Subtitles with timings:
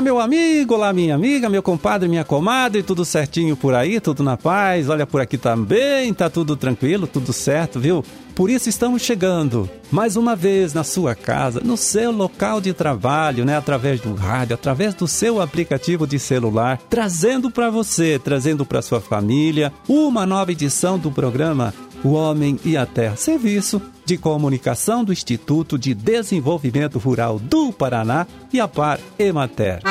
[0.00, 4.22] Olá, meu amigo, olá, minha amiga, meu compadre, minha comadre, tudo certinho por aí, tudo
[4.22, 4.88] na paz.
[4.88, 8.02] Olha, por aqui também, tá tudo tranquilo, tudo certo, viu?
[8.34, 13.44] Por isso estamos chegando mais uma vez na sua casa, no seu local de trabalho,
[13.44, 18.80] né, através do rádio, através do seu aplicativo de celular, trazendo para você, trazendo para
[18.80, 25.04] sua família uma nova edição do programa O Homem e a Terra, serviço de comunicação
[25.04, 29.82] do Instituto de Desenvolvimento Rural do Paraná e a Par Emater.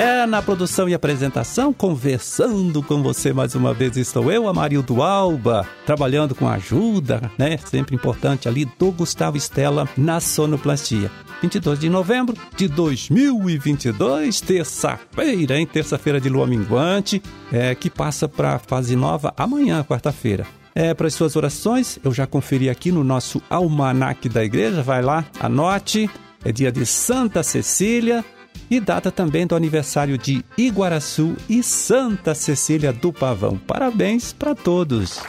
[0.00, 5.68] É na produção e apresentação, conversando com você mais uma vez, estou eu, Amarildo Alba,
[5.84, 7.58] trabalhando com a ajuda, né?
[7.58, 11.10] Sempre importante ali, do Gustavo Estela na sonoplastia.
[11.42, 15.66] 22 de novembro de 2022, terça-feira, hein?
[15.66, 20.46] Terça-feira de lua minguante, é, que passa para a fase nova amanhã, quarta-feira.
[20.74, 25.02] É, para as suas orações, eu já conferi aqui no nosso almanaque da igreja, vai
[25.02, 26.08] lá, anote.
[26.42, 28.24] É dia de Santa Cecília
[28.70, 33.58] e data também do aniversário de Iguaraçu e Santa Cecília do Pavão.
[33.58, 35.20] Parabéns para todos!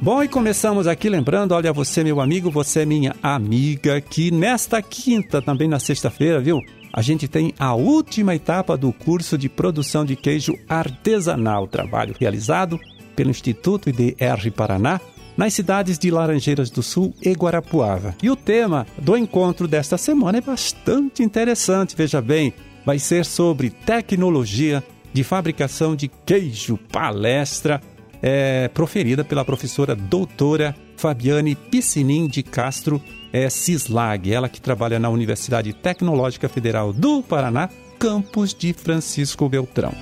[0.00, 5.42] Bom, e começamos aqui lembrando, olha você meu amigo, você minha amiga, que nesta quinta,
[5.42, 6.60] também na sexta-feira, viu?
[6.92, 12.78] A gente tem a última etapa do curso de produção de queijo artesanal, trabalho realizado
[13.14, 15.00] pelo Instituto IDR Paraná,
[15.38, 18.14] nas cidades de Laranjeiras do Sul e Guarapuava.
[18.20, 22.52] E o tema do encontro desta semana é bastante interessante, veja bem,
[22.84, 27.80] vai ser sobre tecnologia de fabricação de queijo, palestra
[28.20, 33.00] é, proferida pela professora doutora Fabiane Piscinin de Castro
[33.32, 39.94] é, Cislag, ela que trabalha na Universidade Tecnológica Federal do Paraná, campus de Francisco Beltrão.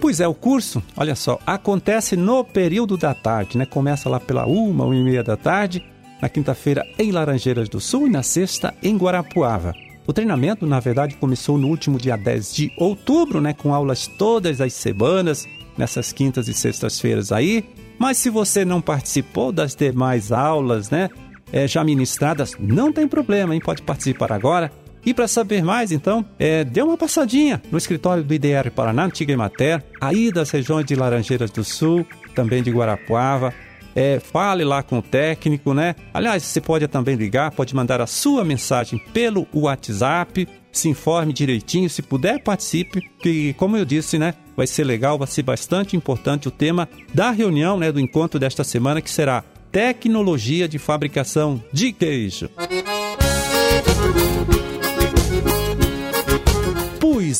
[0.00, 3.64] Pois é, o curso, olha só, acontece no período da tarde, né?
[3.64, 5.82] Começa lá pela uma, uma e meia da tarde,
[6.20, 9.74] na quinta-feira em Laranjeiras do Sul e na sexta em Guarapuava.
[10.06, 13.52] O treinamento, na verdade, começou no último dia 10 de outubro, né?
[13.52, 17.64] Com aulas todas as semanas, nessas quintas e sextas-feiras aí.
[17.98, 21.08] Mas se você não participou das demais aulas, né,
[21.52, 23.60] é, já ministradas, não tem problema, hein?
[23.60, 24.70] Pode participar agora.
[25.06, 29.32] E para saber mais, então, é, dê uma passadinha no escritório do IDR Paraná, Antiga
[29.32, 33.54] Emater, aí das regiões de Laranjeiras do Sul, também de Guarapuava.
[33.94, 35.94] É, fale lá com o técnico, né?
[36.12, 41.88] Aliás, você pode também ligar, pode mandar a sua mensagem pelo WhatsApp, se informe direitinho,
[41.88, 46.48] se puder participe, que como eu disse, né, vai ser legal, vai ser bastante importante
[46.48, 49.42] o tema da reunião, né, do encontro desta semana que será
[49.72, 52.50] tecnologia de fabricação de queijo.
[52.54, 52.95] Pois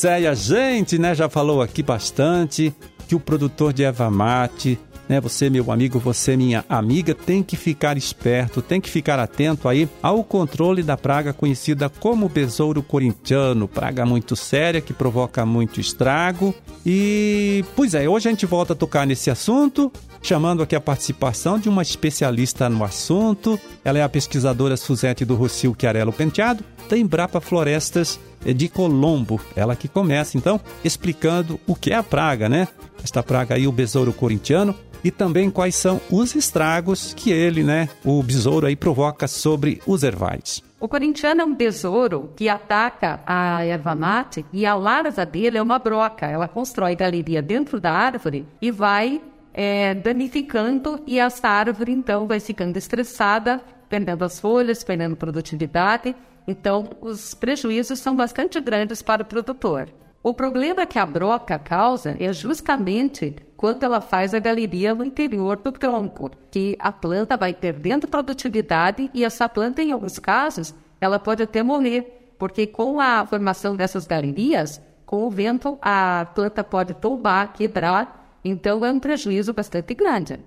[0.05, 2.73] é, e a gente, né, já falou aqui bastante
[3.07, 4.77] que o produtor de erva mate
[5.07, 5.21] né?
[5.21, 9.87] Você, meu amigo, você, minha amiga, tem que ficar esperto, tem que ficar atento aí
[10.01, 16.53] ao controle da praga conhecida como besouro corintiano, praga muito séria que provoca muito estrago.
[16.85, 19.91] E, pois é, hoje a gente volta a tocar nesse assunto,
[20.21, 23.59] chamando aqui a participação de uma especialista no assunto.
[23.83, 29.39] Ela é a pesquisadora Suzete do Rocio Chiarello Penteado, da Embrapa Florestas de Colombo.
[29.55, 32.67] Ela que começa então explicando o que é a praga, né?
[33.03, 37.87] Esta praga aí, o besouro corintiano, e também quais são os estragos que ele, né,
[38.03, 40.63] o besouro aí provoca sobre os ervais.
[40.79, 45.61] O corintiano é um besouro que ataca a erva mate e a larva dele é
[45.61, 46.27] uma broca.
[46.27, 49.19] Ela constrói galeria dentro da árvore e vai
[49.59, 53.59] é, danificando e essa árvore então vai ficando estressada,
[53.89, 56.15] perdendo as folhas, perdendo produtividade.
[56.47, 59.89] Então os prejuízos são bastante grandes para o produtor.
[60.21, 65.57] O problema que a broca causa é justamente quando ela faz a galeria no interior
[65.57, 71.17] do tronco, que a planta vai perdendo produtividade e essa planta, em alguns casos, ela
[71.17, 76.93] pode até morrer, porque com a formação dessas galerias, com o vento, a planta pode
[76.93, 80.39] tombar, quebrar, então é um prejuízo bastante grande.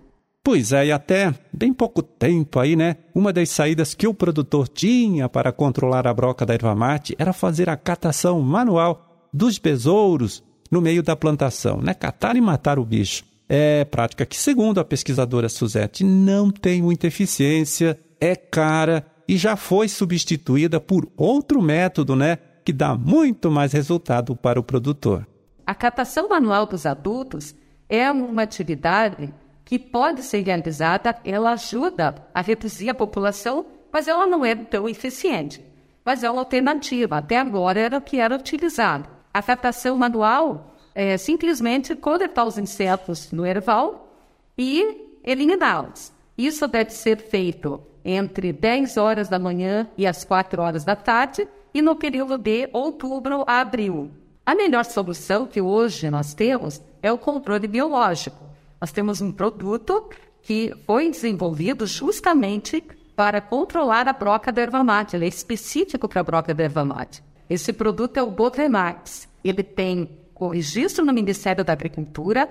[0.42, 2.96] Pois é, e até bem pouco tempo aí, né?
[3.14, 7.32] Uma das saídas que o produtor tinha para controlar a broca da erva mate era
[7.32, 11.92] fazer a catação manual dos besouros no meio da plantação, né?
[11.92, 13.24] Catar e matar o bicho.
[13.48, 19.56] É prática que, segundo a pesquisadora Suzette, não tem muita eficiência, é cara e já
[19.56, 22.38] foi substituída por outro método, né?
[22.64, 25.26] Que dá muito mais resultado para o produtor.
[25.66, 27.54] A catação manual dos adultos
[27.90, 29.34] é uma atividade
[29.64, 34.88] que pode ser realizada, ela ajuda a reduzir a população, mas ela não é tão
[34.88, 35.62] eficiente.
[36.04, 41.16] Mas é uma alternativa, até agora era o que era utilizado a captação manual é
[41.16, 44.12] simplesmente coletar os insetos no erval
[44.58, 46.12] e eliminá-los.
[46.36, 51.46] Isso deve ser feito entre 10 horas da manhã e as 4 horas da tarde
[51.72, 54.10] e no período de outubro a abril.
[54.44, 58.44] A melhor solução que hoje nós temos é o controle biológico.
[58.80, 60.08] Nós temos um produto
[60.42, 62.82] que foi desenvolvido justamente
[63.14, 65.16] para controlar a broca da erva mate.
[65.16, 67.22] Ele é específico para a broca da erva mate.
[67.48, 69.28] Esse produto é o Bovemax.
[69.44, 72.48] Ele tem o registro no Ministério da Agricultura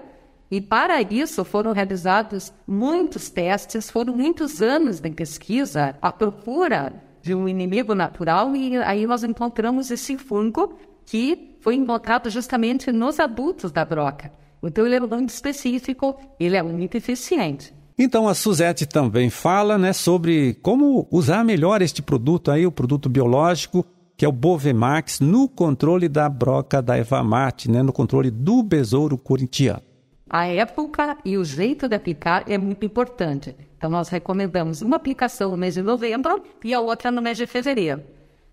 [0.51, 7.33] e para isso foram realizados muitos testes, foram muitos anos de pesquisa à procura de
[7.33, 10.77] um inimigo natural e aí nós encontramos esse fungo
[11.09, 14.31] que foi encontrado justamente nos adultos da broca.
[14.61, 17.73] Então ele é muito específico, ele é muito eficiente.
[17.97, 23.09] Então a Suzette também fala, né, sobre como usar melhor este produto aí, o produto
[23.09, 23.83] biológico,
[24.15, 29.17] que é o Bovemax, no controle da broca da Evamate, né, no controle do besouro
[29.17, 29.81] corintiano.
[30.29, 33.55] A época e o jeito de aplicar é muito importante.
[33.75, 37.47] Então, nós recomendamos uma aplicação no mês de novembro e a outra no mês de
[37.47, 38.03] fevereiro.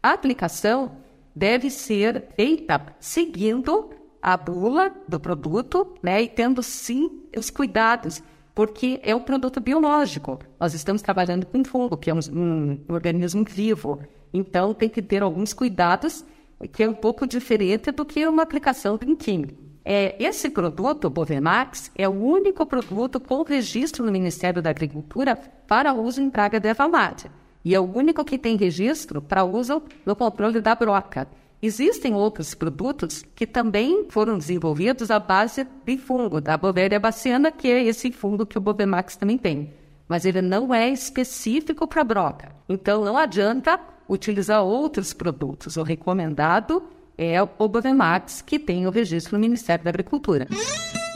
[0.03, 0.93] A aplicação
[1.37, 3.91] deve ser feita seguindo
[4.23, 8.23] a bula do produto, né, e tendo sim os cuidados,
[8.55, 10.39] porque é um produto biológico.
[10.59, 14.01] Nós estamos trabalhando com fungo, que é um, um organismo vivo.
[14.33, 16.25] Então, tem que ter alguns cuidados,
[16.73, 19.67] que é um pouco diferente do que uma aplicação de um químico.
[19.85, 25.37] É, esse produto, Bovemax, é o único produto com registro no Ministério da Agricultura
[25.69, 27.31] para uso em praga de mate.
[27.67, 31.27] E é o único que tem registro para uso no controle da broca.
[31.61, 37.67] Existem outros produtos que também foram desenvolvidos à base de fungo, da Bovéria baciana, que
[37.67, 39.73] é esse fungo que o Bovemax também tem.
[40.07, 42.53] Mas ele não é específico para broca.
[42.69, 45.77] Então não adianta utilizar outros produtos.
[45.77, 46.85] O recomendado
[47.19, 50.47] é o Bovemax, que tem o registro no Ministério da Agricultura.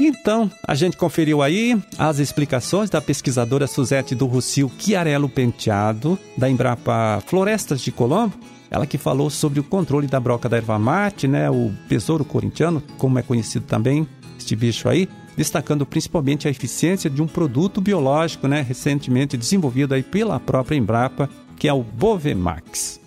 [0.02, 6.48] Então, a gente conferiu aí as explicações da pesquisadora Suzete do Rocio Chiarello Penteado, da
[6.48, 8.32] Embrapa Florestas de Colombo,
[8.70, 12.82] ela que falou sobre o controle da broca da erva mate, né, o besouro corintiano,
[12.96, 14.08] como é conhecido também,
[14.38, 15.06] este bicho aí,
[15.36, 21.28] destacando principalmente a eficiência de um produto biológico, né, recentemente desenvolvido aí pela própria Embrapa,
[21.58, 22.99] que é o Bovemax.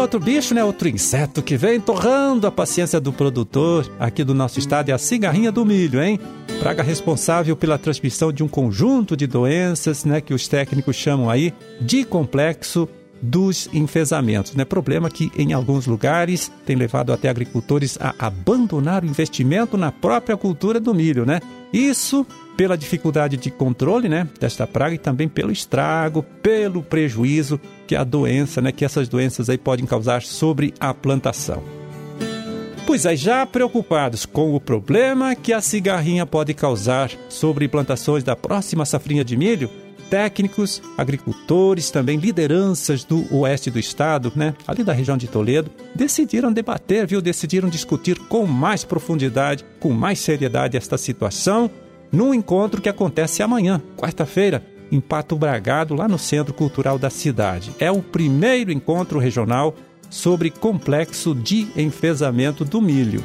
[0.00, 0.64] Outro bicho, né?
[0.64, 4.98] Outro inseto que vem torrando a paciência do produtor aqui do nosso estado é a
[4.98, 6.18] cigarrinha do milho, hein?
[6.58, 10.20] Praga responsável pela transmissão de um conjunto de doenças, né?
[10.20, 12.88] Que os técnicos chamam aí de complexo
[13.22, 14.64] dos enfesamentos, né?
[14.64, 20.36] Problema que em alguns lugares tem levado até agricultores a abandonar o investimento na própria
[20.36, 21.40] cultura do milho, né?
[21.72, 22.26] Isso
[22.60, 28.04] pela dificuldade de controle, né, desta praga e também pelo estrago, pelo prejuízo que a
[28.04, 31.62] doença, né, que essas doenças aí podem causar sobre a plantação.
[32.86, 38.36] Pois aí, já preocupados com o problema que a cigarrinha pode causar sobre plantações da
[38.36, 39.70] próxima safrinha de milho,
[40.10, 46.52] técnicos, agricultores, também lideranças do oeste do estado, né, ali da região de Toledo, decidiram
[46.52, 51.70] debater, viu, decidiram discutir com mais profundidade, com mais seriedade esta situação
[52.12, 57.74] num encontro que acontece amanhã, quarta-feira, em Pato Bragado, lá no Centro Cultural da cidade.
[57.78, 59.74] É o primeiro encontro regional
[60.08, 63.22] sobre complexo de enfesamento do milho.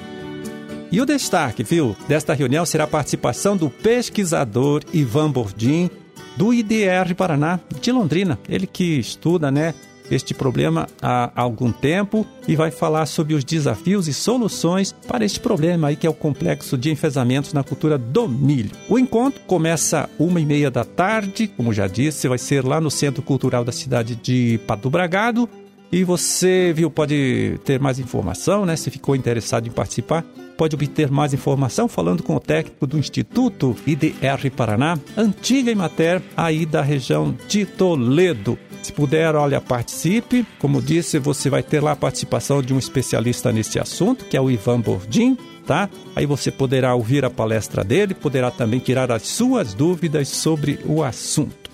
[0.92, 5.90] E o destaque, viu, desta reunião será a participação do pesquisador Ivan Bordim,
[6.38, 8.38] do IDR Paraná de Londrina.
[8.48, 9.74] Ele que estuda, né,
[10.10, 15.40] este problema há algum tempo e vai falar sobre os desafios e soluções para este
[15.40, 18.72] problema aí que é o complexo de enfesamentos na cultura do milho.
[18.90, 22.92] O encontro começa uma e meia da tarde, como já disse, vai ser lá no
[22.92, 25.50] Centro Cultural da cidade de Pato Bragado.
[25.92, 28.76] E você, viu, pode ter mais informação, né?
[28.76, 30.26] Se ficou interessado em participar,
[30.58, 36.66] pode obter mais informação falando com o técnico do Instituto IDR Paraná, antiga Imater, aí
[36.66, 38.58] da região de Toledo.
[38.86, 40.46] Se puder, olha, participe.
[40.60, 44.42] Como disse, você vai ter lá a participação de um especialista nesse assunto, que é
[44.42, 45.90] o Ivan Bordim, tá?
[46.16, 51.04] Aí você poderá ouvir a palestra dele, poderá também tirar as suas dúvidas sobre o
[51.04, 51.72] assunto.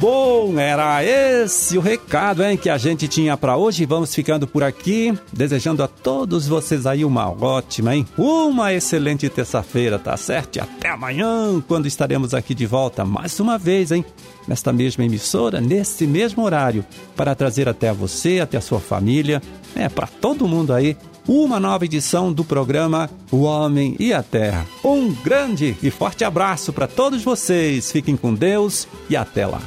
[0.00, 3.84] Bom, era esse o recado hein, que a gente tinha para hoje.
[3.84, 8.06] Vamos ficando por aqui, desejando a todos vocês aí uma ótima, hein?
[8.16, 10.56] Uma excelente terça-feira, tá certo?
[10.56, 14.04] E até amanhã, quando estaremos aqui de volta mais uma vez, hein?
[14.46, 16.84] Nesta mesma emissora, nesse mesmo horário,
[17.16, 19.42] para trazer até você, até a sua família,
[19.74, 20.96] é para todo mundo aí,
[21.28, 24.66] uma nova edição do programa O Homem e a Terra.
[24.82, 27.92] Um grande e forte abraço para todos vocês.
[27.92, 29.60] Fiquem com Deus e até lá.